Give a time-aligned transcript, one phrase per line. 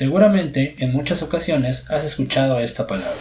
[0.00, 3.20] Seguramente en muchas ocasiones has escuchado esta palabra.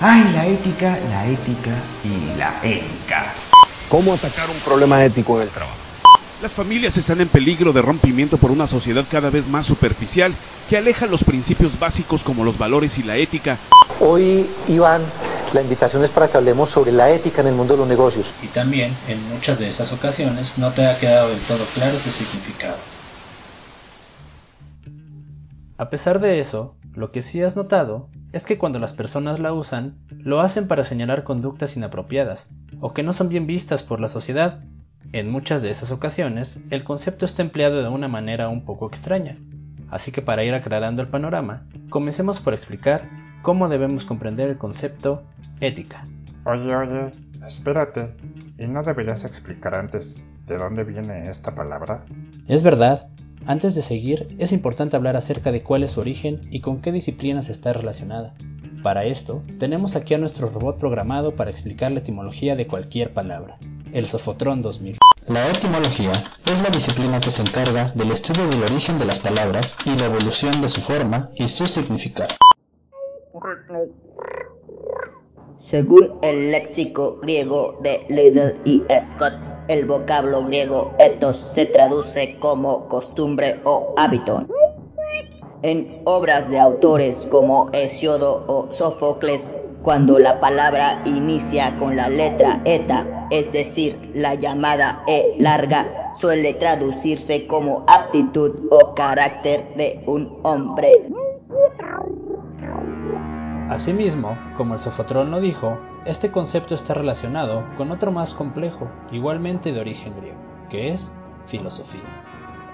[0.00, 1.70] Ay, la ética, la ética
[2.02, 3.32] y la ética.
[3.88, 5.78] ¿Cómo atacar un problema ético en el trabajo?
[6.42, 10.34] Las familias están en peligro de rompimiento por una sociedad cada vez más superficial
[10.68, 13.56] que aleja los principios básicos como los valores y la ética.
[14.00, 15.02] Hoy, Iván,
[15.54, 18.32] la invitación es para que hablemos sobre la ética en el mundo de los negocios.
[18.42, 22.10] Y también, en muchas de esas ocasiones, no te ha quedado del todo claro su
[22.10, 22.74] significado.
[25.78, 29.52] A pesar de eso, lo que sí has notado es que cuando las personas la
[29.52, 34.08] usan, lo hacen para señalar conductas inapropiadas o que no son bien vistas por la
[34.08, 34.64] sociedad.
[35.12, 39.38] En muchas de esas ocasiones, el concepto está empleado de una manera un poco extraña.
[39.90, 43.08] Así que para ir aclarando el panorama, comencemos por explicar
[43.42, 45.24] cómo debemos comprender el concepto
[45.60, 46.02] ética.
[46.44, 47.10] Oye, oye,
[47.46, 48.14] espérate,
[48.58, 52.04] ¿y no deberías explicar antes de dónde viene esta palabra?
[52.48, 53.08] Es verdad,
[53.46, 56.90] antes de seguir, es importante hablar acerca de cuál es su origen y con qué
[56.90, 58.34] disciplinas está relacionada.
[58.82, 63.58] Para esto, tenemos aquí a nuestro robot programado para explicar la etimología de cualquier palabra,
[63.92, 64.98] el Sofotron 2000.
[65.28, 69.76] La etimología es la disciplina que se encarga del estudio del origen de las palabras
[69.84, 72.34] y la evolución de su forma y su significado.
[75.60, 79.34] Según el léxico griego de Liddell y Scott,
[79.68, 84.46] el vocablo griego ethos se traduce como costumbre o hábito.
[85.62, 92.60] En obras de autores como Hesiodo o Sófocles, cuando la palabra inicia con la letra
[92.64, 100.38] eta, es decir, la llamada E larga, suele traducirse como aptitud o carácter de un
[100.42, 100.92] hombre.
[103.68, 105.76] Asimismo, como el Sofotrón lo dijo,
[106.06, 110.38] este concepto está relacionado con otro más complejo, igualmente de origen griego,
[110.70, 111.12] que es
[111.46, 112.02] filosofía.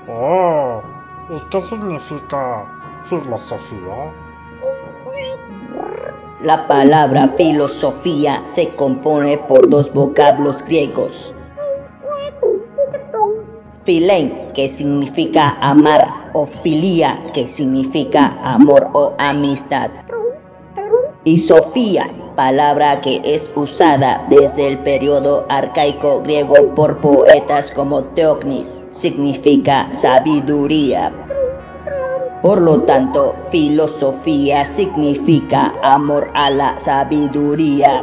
[0.08, 0.82] Oh,
[1.30, 2.64] ¿y qué significa
[3.08, 4.12] filosofía?
[6.42, 11.34] La palabra filosofía se compone por dos vocablos griegos.
[13.84, 19.90] Philein, que significa amar, o filia, que significa amor o amistad.
[21.24, 28.84] Y Sofía, palabra que es usada desde el periodo arcaico griego por poetas como Teognis,
[28.90, 31.12] significa sabiduría.
[32.42, 38.02] Por lo tanto, filosofía significa amor a la sabiduría.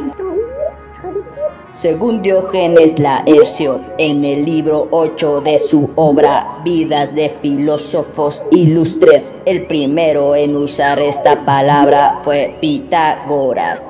[1.74, 9.66] Según Diógenes Laercio, en el libro 8 de su obra Vidas de Filósofos Ilustres, el
[9.66, 13.82] primero en usar esta palabra fue Pitágoras.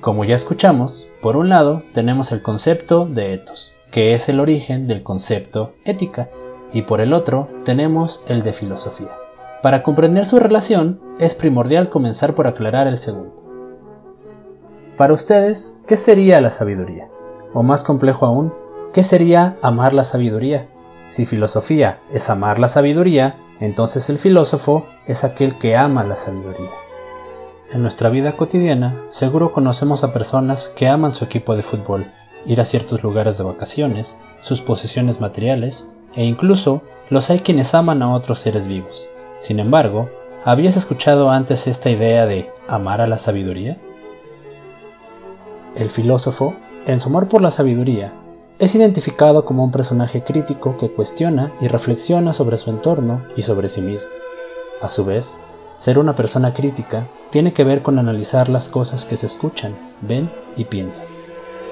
[0.00, 4.86] Como ya escuchamos, por un lado tenemos el concepto de etos, que es el origen
[4.88, 6.30] del concepto ética,
[6.72, 9.10] y por el otro tenemos el de filosofía.
[9.62, 13.34] Para comprender su relación, es primordial comenzar por aclarar el segundo.
[14.96, 17.08] Para ustedes, ¿qué sería la sabiduría?
[17.52, 18.54] O más complejo aún,
[18.94, 20.68] ¿qué sería amar la sabiduría?
[21.10, 26.70] Si filosofía es amar la sabiduría, entonces el filósofo es aquel que ama la sabiduría.
[27.72, 32.04] En nuestra vida cotidiana, seguro conocemos a personas que aman su equipo de fútbol,
[32.44, 38.02] ir a ciertos lugares de vacaciones, sus posesiones materiales, e incluso los hay quienes aman
[38.02, 39.08] a otros seres vivos.
[39.38, 40.10] Sin embargo,
[40.44, 43.76] ¿habías escuchado antes esta idea de amar a la sabiduría?
[45.76, 46.54] El filósofo,
[46.88, 48.12] en su amor por la sabiduría,
[48.58, 53.68] es identificado como un personaje crítico que cuestiona y reflexiona sobre su entorno y sobre
[53.68, 54.08] sí mismo.
[54.82, 55.38] A su vez,
[55.80, 60.30] ser una persona crítica tiene que ver con analizar las cosas que se escuchan, ven
[60.54, 61.06] y piensan,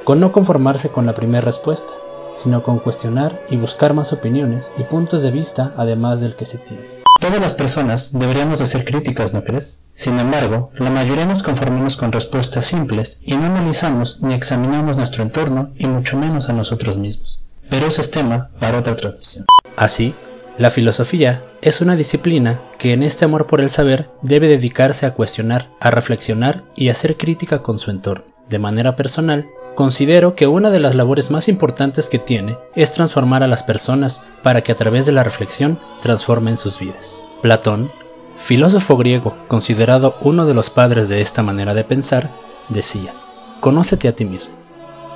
[0.05, 1.93] con no conformarse con la primera respuesta,
[2.35, 6.57] sino con cuestionar y buscar más opiniones y puntos de vista además del que se
[6.57, 6.85] tiene.
[7.21, 9.83] Todas las personas deberíamos de ser críticas, ¿no crees?
[9.93, 15.23] Sin embargo, la mayoría nos conformamos con respuestas simples y no analizamos ni examinamos nuestro
[15.23, 17.43] entorno y mucho menos a nosotros mismos.
[17.69, 19.45] Pero ese es tema para otra transmisión.
[19.77, 20.15] Así,
[20.59, 25.15] la filosofía es una disciplina que en este amor por el saber debe dedicarse a
[25.15, 28.27] cuestionar, a reflexionar y a ser crítica con su entorno.
[28.49, 29.47] De manera personal,
[29.79, 34.25] Considero que una de las labores más importantes que tiene es transformar a las personas
[34.43, 37.23] para que a través de la reflexión transformen sus vidas.
[37.43, 37.93] Platón,
[38.37, 42.35] filósofo griego considerado uno de los padres de esta manera de pensar,
[42.69, 43.15] decía,
[43.61, 44.57] Conócete a ti mismo.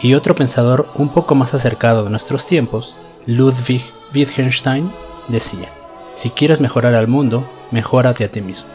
[0.00, 2.94] Y otro pensador un poco más acercado de nuestros tiempos,
[3.26, 3.82] Ludwig
[4.14, 4.92] Wittgenstein,
[5.28, 5.70] decía,
[6.14, 8.70] Si quieres mejorar al mundo, mejórate a ti mismo.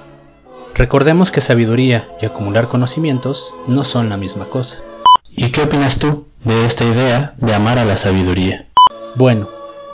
[0.73, 4.83] Recordemos que sabiduría y acumular conocimientos no son la misma cosa.
[5.29, 8.67] ¿Y qué opinas tú de esta idea de amar a la sabiduría?
[9.15, 9.49] Bueno,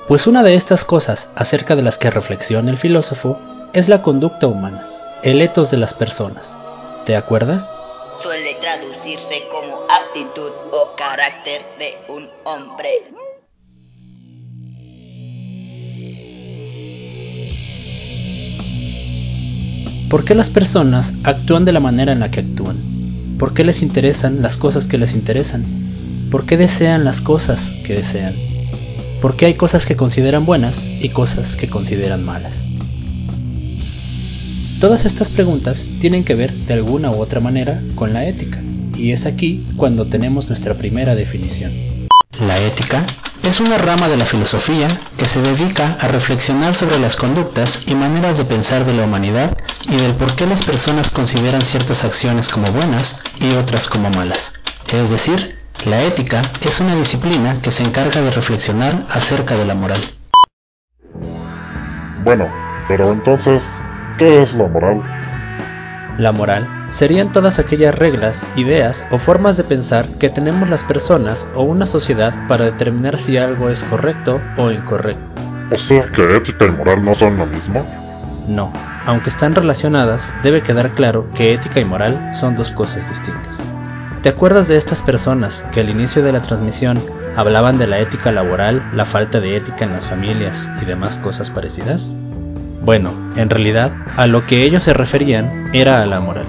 [0.07, 3.39] Pues una de estas cosas acerca de las que reflexiona el filósofo
[3.71, 4.89] es la conducta humana,
[5.23, 6.57] el etos de las personas.
[7.05, 7.73] ¿Te acuerdas?
[8.17, 12.89] Suele traducirse como actitud o carácter de un hombre.
[20.13, 22.77] ¿Por qué las personas actúan de la manera en la que actúan?
[23.39, 25.65] ¿Por qué les interesan las cosas que les interesan?
[26.29, 28.35] ¿Por qué desean las cosas que desean?
[29.23, 32.67] ¿Por qué hay cosas que consideran buenas y cosas que consideran malas?
[34.79, 38.61] Todas estas preguntas tienen que ver de alguna u otra manera con la ética,
[38.95, 41.73] y es aquí cuando tenemos nuestra primera definición.
[42.39, 43.03] La ética
[43.43, 44.87] es una rama de la filosofía
[45.17, 49.55] que se dedica a reflexionar sobre las conductas y maneras de pensar de la humanidad
[49.83, 54.53] y del por qué las personas consideran ciertas acciones como buenas y otras como malas.
[54.93, 59.75] Es decir, la ética es una disciplina que se encarga de reflexionar acerca de la
[59.75, 59.99] moral.
[62.23, 62.47] Bueno,
[62.87, 63.61] pero entonces,
[64.17, 65.01] ¿qué es la moral?
[66.17, 71.45] La moral serían todas aquellas reglas, ideas o formas de pensar que tenemos las personas
[71.55, 75.21] o una sociedad para determinar si algo es correcto o incorrecto.
[75.71, 77.85] O sea que ética y moral no son lo mismo.
[78.47, 78.71] No,
[79.05, 83.57] aunque están relacionadas, debe quedar claro que ética y moral son dos cosas distintas.
[84.21, 87.01] ¿Te acuerdas de estas personas que al inicio de la transmisión
[87.35, 91.49] hablaban de la ética laboral, la falta de ética en las familias y demás cosas
[91.49, 92.13] parecidas?
[92.83, 96.45] Bueno, en realidad, a lo que ellos se referían era a la moral.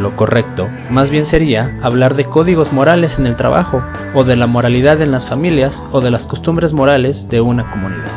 [0.00, 3.82] Lo correcto, más bien sería hablar de códigos morales en el trabajo,
[4.14, 8.10] o de la moralidad en las familias, o de las costumbres morales de una comunidad.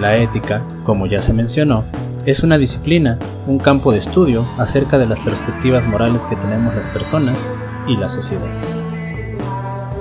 [0.00, 1.84] La ética, como ya se mencionó,
[2.24, 6.88] es una disciplina, un campo de estudio acerca de las perspectivas morales que tenemos las
[6.88, 7.46] personas
[7.86, 8.46] y la sociedad.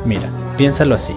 [0.06, 1.16] Mira, piénsalo así.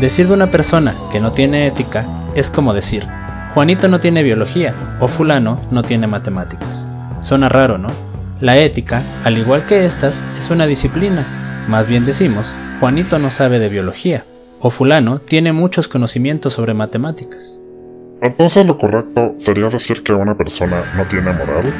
[0.00, 3.06] Decir de una persona que no tiene ética es como decir,
[3.54, 6.86] Juanito no tiene biología o fulano no tiene matemáticas.
[7.22, 7.88] Suena raro, ¿no?
[8.40, 11.24] La ética, al igual que estas, es una disciplina.
[11.68, 14.24] Más bien decimos, Juanito no sabe de biología
[14.60, 17.60] o fulano tiene muchos conocimientos sobre matemáticas.
[18.22, 21.72] Entonces lo correcto sería decir que una persona no tiene moral.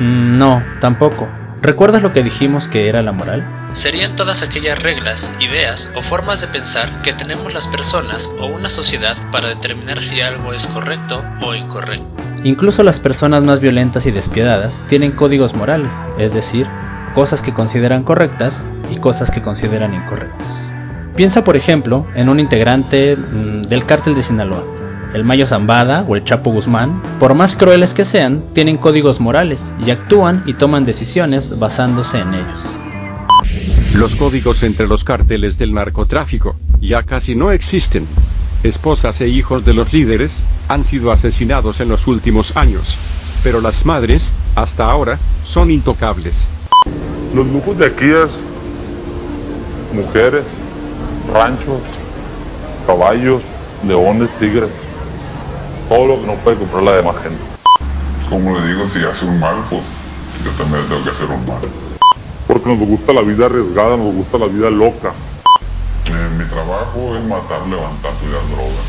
[0.00, 1.28] Mm, no, tampoco.
[1.60, 3.44] ¿Recuerdas lo que dijimos que era la moral?
[3.72, 8.70] Serían todas aquellas reglas, ideas o formas de pensar que tenemos las personas o una
[8.70, 12.27] sociedad para determinar si algo es correcto o incorrecto.
[12.44, 16.66] Incluso las personas más violentas y despiadadas tienen códigos morales, es decir,
[17.14, 20.72] cosas que consideran correctas y cosas que consideran incorrectas.
[21.16, 24.62] Piensa por ejemplo en un integrante mm, del cártel de Sinaloa,
[25.14, 29.64] el Mayo Zambada o el Chapo Guzmán, por más crueles que sean, tienen códigos morales
[29.84, 32.78] y actúan y toman decisiones basándose en ellos.
[33.94, 38.06] Los códigos entre los cárteles del narcotráfico ya casi no existen.
[38.64, 42.98] Esposas e hijos de los líderes han sido asesinados en los últimos años,
[43.44, 46.48] pero las madres, hasta ahora, son intocables.
[47.36, 48.30] Los lujos de aquí es
[49.94, 50.42] mujeres,
[51.32, 51.80] ranchos,
[52.84, 53.42] caballos,
[53.86, 54.70] leones, tigres,
[55.88, 57.38] todo lo que no puede comprar la demás gente.
[58.28, 59.82] Como le digo, si hace un mal, pues
[60.44, 61.60] yo también tengo que hacer un mal.
[62.48, 65.12] Porque nos gusta la vida arriesgada, nos gusta la vida loca.
[66.36, 68.82] Mi trabajo es matar, levantar droga.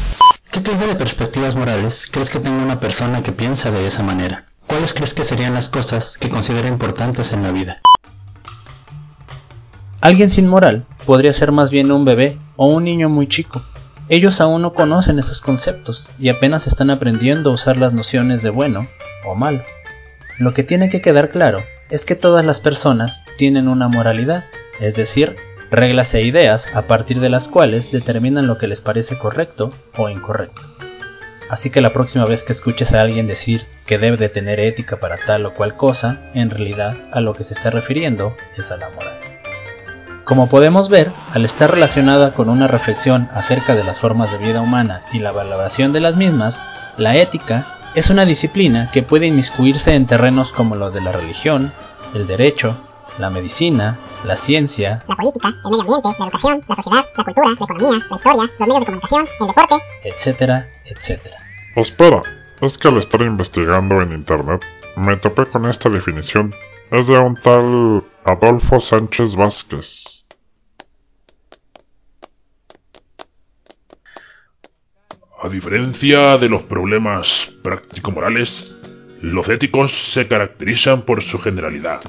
[0.52, 4.46] ¿Qué clase de perspectivas morales crees que tenga una persona que piensa de esa manera?
[4.68, 7.82] ¿Cuáles crees que serían las cosas que considera importantes en la vida?
[10.02, 13.62] Alguien sin moral podría ser más bien un bebé o un niño muy chico.
[14.10, 18.50] Ellos aún no conocen esos conceptos y apenas están aprendiendo a usar las nociones de
[18.50, 18.88] bueno
[19.26, 19.64] o malo.
[20.40, 24.46] Lo que tiene que quedar claro es que todas las personas tienen una moralidad,
[24.80, 25.36] es decir,
[25.72, 30.10] reglas e ideas a partir de las cuales determinan lo que les parece correcto o
[30.10, 30.62] incorrecto.
[31.50, 35.00] Así que la próxima vez que escuches a alguien decir que debe de tener ética
[35.00, 38.78] para tal o cual cosa, en realidad a lo que se está refiriendo es a
[38.78, 39.20] la moral.
[40.26, 44.62] Como podemos ver, al estar relacionada con una reflexión acerca de las formas de vida
[44.62, 46.62] humana y la valoración de las mismas,
[46.98, 51.72] la ética es una disciplina que puede inmiscuirse en terrenos como los de la religión,
[52.14, 52.78] el derecho,
[53.20, 57.48] la medicina, la ciencia, la política, el medio ambiente, la educación, la sociedad, la cultura,
[57.48, 61.38] la economía, la historia, los medios de comunicación, el deporte, etcétera, etcétera.
[61.76, 62.22] Espera,
[62.62, 64.62] es que al estar investigando en internet
[64.96, 66.54] me topé con esta definición.
[66.92, 70.26] Es de un tal Adolfo Sánchez Vázquez.
[75.42, 78.72] A diferencia de los problemas práctico-morales,
[79.22, 82.02] los éticos se caracterizan por su generalidad.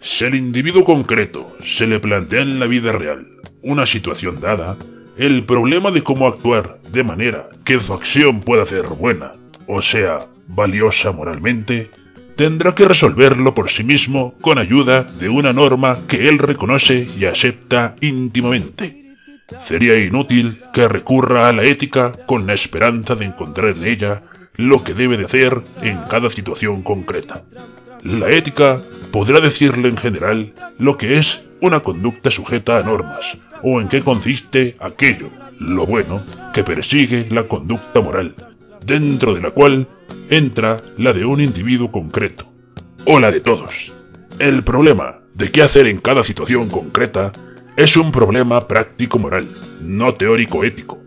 [0.00, 3.26] Si al individuo concreto se le plantea en la vida real
[3.62, 4.76] una situación dada,
[5.18, 9.32] el problema de cómo actuar de manera que su acción pueda ser buena,
[9.66, 11.90] o sea, valiosa moralmente,
[12.34, 17.26] tendrá que resolverlo por sí mismo con ayuda de una norma que él reconoce y
[17.26, 19.16] acepta íntimamente.
[19.68, 24.22] Sería inútil que recurra a la ética con la esperanza de encontrar en ella
[24.54, 27.44] lo que debe de hacer en cada situación concreta.
[28.02, 28.80] La ética
[29.10, 34.00] podrá decirle en general lo que es una conducta sujeta a normas, o en qué
[34.00, 36.22] consiste aquello, lo bueno,
[36.54, 38.34] que persigue la conducta moral,
[38.84, 39.86] dentro de la cual
[40.30, 42.46] entra la de un individuo concreto,
[43.04, 43.92] o la de todos.
[44.38, 47.32] El problema de qué hacer en cada situación concreta
[47.76, 49.46] es un problema práctico-moral,
[49.82, 50.98] no teórico-ético.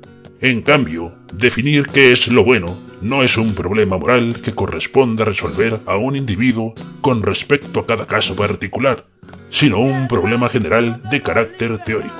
[0.43, 5.79] En cambio, definir qué es lo bueno no es un problema moral que corresponda resolver
[5.85, 9.05] a un individuo con respecto a cada caso particular,
[9.51, 12.13] sino un problema general de carácter teórico,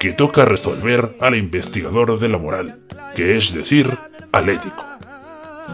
[0.00, 2.78] que toca resolver al investigador de la moral,
[3.14, 3.90] que es decir,
[4.32, 4.86] al ético.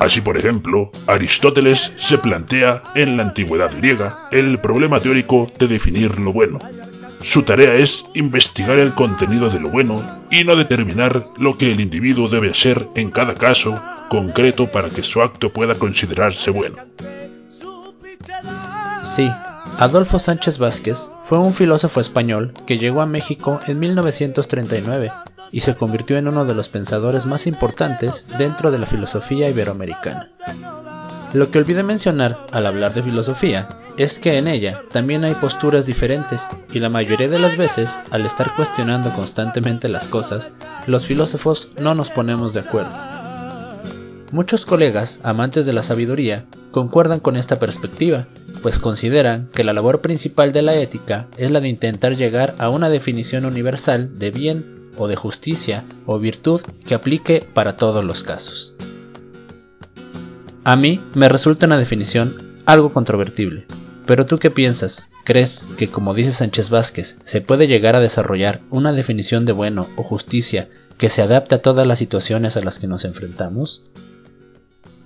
[0.01, 6.19] Así, por ejemplo, Aristóteles se plantea en la antigüedad griega el problema teórico de definir
[6.19, 6.59] lo bueno.
[7.25, 11.81] Su tarea es investigar el contenido de lo bueno y no determinar lo que el
[11.81, 16.77] individuo debe ser en cada caso concreto para que su acto pueda considerarse bueno.
[19.03, 19.31] Sí,
[19.79, 25.11] Adolfo Sánchez Vázquez fue un filósofo español que llegó a México en 1939
[25.51, 30.31] y se convirtió en uno de los pensadores más importantes dentro de la filosofía iberoamericana.
[31.35, 35.85] Lo que olvidé mencionar al hablar de filosofía es que en ella también hay posturas
[35.85, 36.41] diferentes
[36.73, 40.53] y la mayoría de las veces, al estar cuestionando constantemente las cosas,
[40.87, 42.93] los filósofos no nos ponemos de acuerdo.
[44.31, 48.29] Muchos colegas, amantes de la sabiduría, concuerdan con esta perspectiva,
[48.63, 52.69] pues consideran que la labor principal de la ética es la de intentar llegar a
[52.69, 58.23] una definición universal de bien o de justicia o virtud que aplique para todos los
[58.23, 58.74] casos.
[60.67, 63.67] A mí me resulta una definición algo controvertible,
[64.07, 65.11] pero tú qué piensas?
[65.23, 69.89] ¿Crees que, como dice Sánchez Vázquez, se puede llegar a desarrollar una definición de bueno
[69.97, 73.85] o justicia que se adapte a todas las situaciones a las que nos enfrentamos?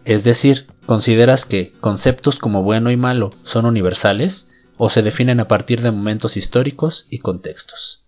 [0.05, 4.47] Es decir, ¿consideras que conceptos como bueno y malo son universales
[4.77, 8.05] o se definen a partir de momentos históricos y contextos?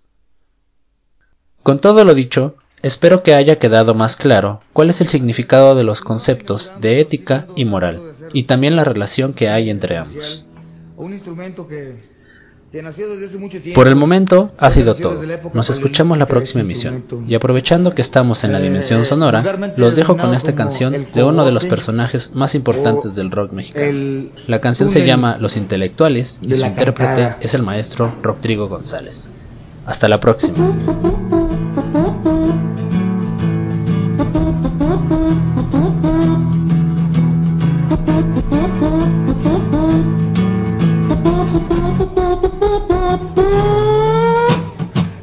[1.65, 5.85] Con todo lo dicho, espero que haya quedado más claro cuál es el significado de
[5.85, 8.01] los conceptos de ética y moral,
[8.33, 10.47] y también la relación que hay entre ambos.
[13.75, 15.21] Por el momento ha sido todo.
[15.55, 17.05] Nos escuchamos la próxima emisión.
[17.27, 19.43] Y aprovechando que estamos en la dimensión sonora,
[19.77, 24.29] los dejo con esta canción de uno de los personajes más importantes del rock mexicano.
[24.47, 29.29] La canción se llama Los Intelectuales y su intérprete es el maestro Rodrigo González.
[29.87, 30.55] Hasta la próxima.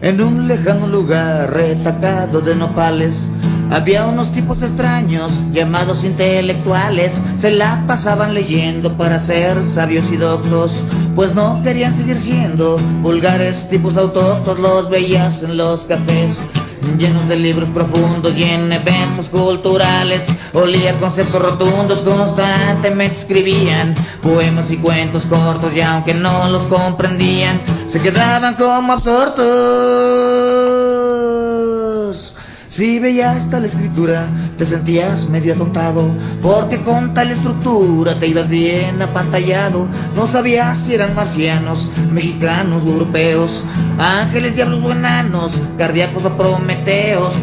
[0.08, 3.30] En un lejano lugar retacado de nopales
[3.70, 7.22] había unos tipos extraños llamados intelectuales.
[7.36, 10.82] Se la pasaban leyendo para ser sabios y doctos,
[11.14, 14.60] pues no querían seguir siendo vulgares tipos autóctonos.
[14.60, 16.46] Los veías en los cafés
[16.98, 20.32] llenos de libros profundos y en eventos culturales.
[20.54, 28.02] Olía conceptos rotundos, constantemente escribían poemas y cuentos cortos y aunque no los comprendían, se
[28.02, 30.57] quedaban como absortos.
[32.78, 39.02] Si veías tal escritura, te sentías medio atontado, porque con tal estructura te ibas bien
[39.02, 39.88] apantallado.
[40.16, 43.64] No sabías si eran marcianos, mexicanos o europeos,
[43.98, 47.34] ángeles, diablos o enanos, cardíacos o prometeos.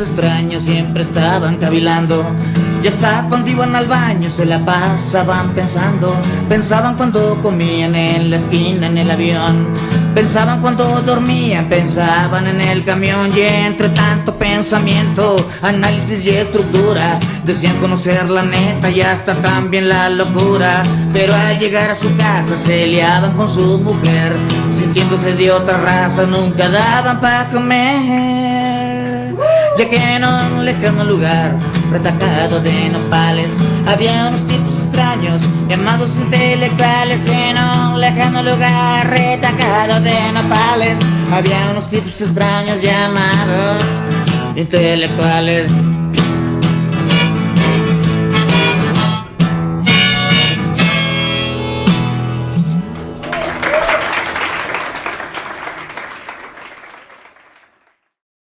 [0.00, 2.24] Extraños siempre estaban cavilando
[2.82, 6.14] Ya hasta cuando iban al baño se la pasaban pensando.
[6.48, 9.68] Pensaban cuando comían en la esquina en el avión.
[10.14, 13.30] Pensaban cuando dormían, pensaban en el camión.
[13.36, 20.08] Y entre tanto pensamiento, análisis y estructura, decían conocer la neta y hasta también la
[20.08, 20.82] locura.
[21.12, 24.34] Pero al llegar a su casa se liaban con su mujer.
[24.72, 28.71] Sintiéndose de otra raza, nunca daban para comer.
[29.78, 31.56] Ya que en un lejano lugar,
[31.90, 37.26] retacado de nopales, había unos tipos extraños llamados intelectuales.
[37.26, 40.98] En un lejano lugar, retacado de nopales,
[41.32, 43.82] había unos tipos extraños llamados
[44.56, 45.68] intelectuales.